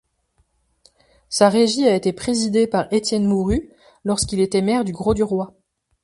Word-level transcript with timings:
Sa 1.29 1.49
Régie 1.49 1.87
a 1.87 1.93
été 1.93 2.11
présidée 2.11 2.65
par 2.65 2.91
Étienne 2.91 3.27
Mourrut 3.27 3.69
lorsqu'il 4.03 4.39
était 4.39 4.63
maire 4.63 4.83
du 4.83 4.93
Grau-du-Roi. 4.93 5.53